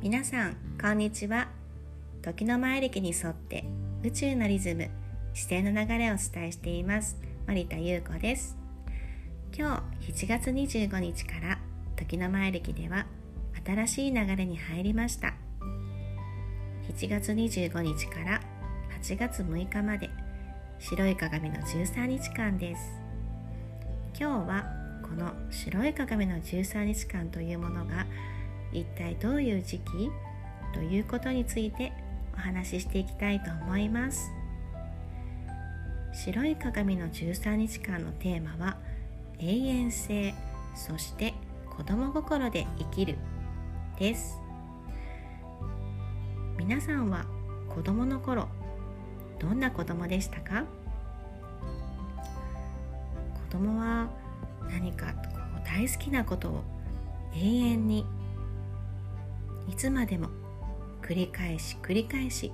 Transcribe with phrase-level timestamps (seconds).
[0.00, 1.48] 皆さんこんにちは。
[2.22, 3.64] 時の前歴に沿って
[4.02, 4.90] 宇宙のリズム
[5.32, 7.16] 自然の流れをお伝えしています。
[7.46, 8.56] 森田優子です。
[9.56, 11.58] 今日7月25日から
[11.96, 13.06] 時の前歴では
[13.64, 15.34] 新しい流れに入りました。
[16.88, 18.40] 7月25日から
[19.00, 20.10] 8月6日まで
[20.78, 23.01] 白い鏡の13日間です。
[24.18, 24.64] 今日は
[25.02, 28.06] この白い鏡の13日間というものが
[28.72, 30.10] 一体どういう時期
[30.72, 31.92] ということについて
[32.34, 34.30] お話ししていきたいと思います。
[36.12, 38.76] 白い鏡の13日間のテーマは
[39.38, 40.34] 永遠性
[40.74, 41.34] そして
[41.70, 43.16] 子供心で生きる
[43.98, 44.38] です。
[46.58, 47.24] 皆さんは
[47.68, 48.48] 子供の頃
[49.38, 50.64] どんな子供でしたか？
[53.52, 54.08] 供は
[54.70, 55.12] 何かこ
[55.62, 56.64] う大好きなことを
[57.34, 58.06] 永遠に
[59.68, 60.28] いつまでも
[61.02, 62.50] 繰り返し繰り返し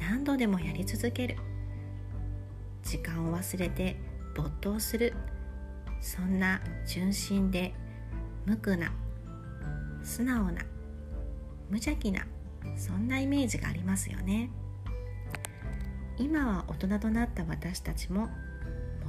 [0.00, 1.36] 何度でもやり続ける
[2.82, 3.96] 時間を忘れて
[4.34, 5.14] 没頭する
[6.00, 7.72] そんな純真で
[8.44, 8.92] 無垢な
[10.02, 10.62] 素直な
[11.70, 12.26] 無邪気な
[12.76, 14.50] そんなイメージがありますよね
[16.18, 18.30] 今は大人となった私たちもも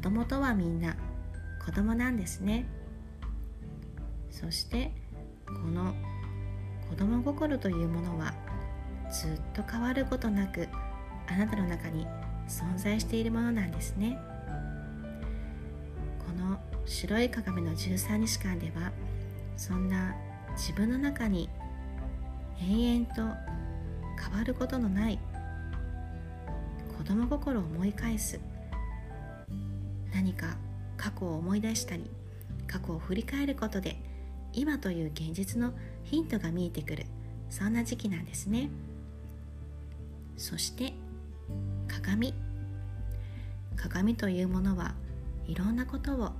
[0.00, 0.96] ともとはみんな
[1.68, 2.64] 子供なんですね。
[4.30, 4.90] そして
[5.44, 5.94] この
[6.88, 8.32] 子供心というものは
[9.12, 10.66] ずっと変わることなく
[11.26, 12.06] あなたの中に
[12.48, 14.18] 存在しているものなんですね。
[16.26, 18.90] この白い鏡の13日間では
[19.58, 20.16] そんな
[20.52, 21.50] 自分の中に
[22.62, 25.18] 永遠と変わることのない
[26.96, 28.40] 子供心を思い返す
[30.14, 30.56] 何か
[30.98, 32.10] 過去を思い出したり
[32.66, 33.96] 過去を振り返ることで
[34.52, 35.72] 今という現実の
[36.04, 37.06] ヒントが見えてくる
[37.48, 38.68] そんな時期なんですね。
[40.36, 40.92] そして
[41.88, 42.34] 鏡。
[43.76, 44.94] 鏡というものは
[45.46, 46.32] いろんなことを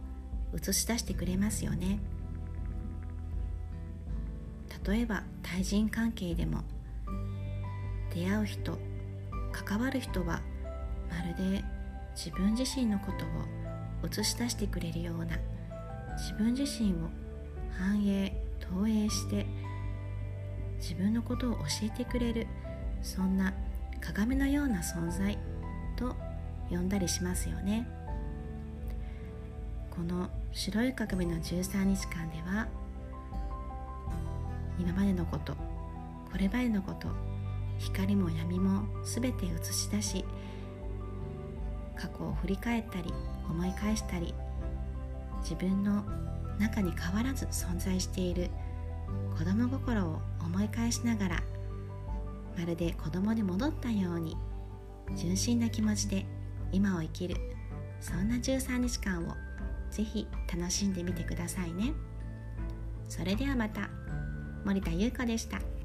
[0.55, 1.99] 映し出してくれますよね。
[4.87, 6.63] 例えば対人関係でも
[8.15, 8.79] 出会う人
[9.53, 10.41] 関わる人は
[11.11, 11.65] まるで
[12.15, 13.29] 自分自身のことを
[14.05, 15.37] 映し出してくれるような
[16.17, 17.09] 自分自身を
[17.77, 19.47] 反映投影して
[20.79, 22.47] 自分のことを教えてくれる
[23.03, 23.55] そんな
[24.01, 25.39] 鏡のような存在
[25.97, 26.17] と
[26.71, 27.89] 呼んだりしますよね。
[29.91, 32.69] この白い鏡の13日間では
[34.79, 35.55] 今までのこと
[36.31, 37.09] これまでのこと
[37.79, 40.25] 光も闇も全て映し出し
[41.99, 43.13] 過去を振り返ったり
[43.49, 44.35] 思い返したり
[45.43, 46.05] 自分の
[46.59, 48.51] 中に変わらず存在している
[49.37, 51.43] 子供心を思い返しながら
[52.59, 54.37] まるで子供に戻ったように
[55.17, 56.27] 純真な気持ちで
[56.73, 57.37] 今を生きる
[58.01, 59.35] そんな13日間を
[59.91, 61.93] ぜひ楽しんでみてくださいね
[63.09, 63.89] それではまた
[64.65, 65.78] 森田優子でした。